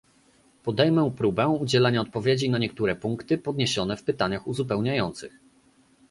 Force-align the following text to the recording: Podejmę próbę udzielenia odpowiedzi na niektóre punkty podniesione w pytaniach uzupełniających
Podejmę 0.63 1.11
próbę 1.17 1.47
udzielenia 1.47 2.01
odpowiedzi 2.01 2.49
na 2.49 2.57
niektóre 2.57 2.95
punkty 2.95 3.37
podniesione 3.37 3.97
w 3.97 4.03
pytaniach 4.03 4.47
uzupełniających 4.47 5.39